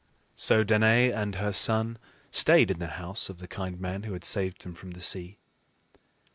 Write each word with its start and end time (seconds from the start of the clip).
So 0.33 0.65
Danaë 0.65 1.13
and 1.13 1.35
her 1.35 1.53
son 1.53 1.99
stayed 2.31 2.71
in 2.71 2.79
the 2.79 2.87
house 2.97 3.29
of 3.29 3.37
the 3.37 3.47
kind 3.47 3.79
man 3.79 4.01
who 4.01 4.13
had 4.13 4.23
saved 4.25 4.63
them 4.63 4.73
from 4.73 4.93
the 4.93 4.99
sea. 4.99 5.37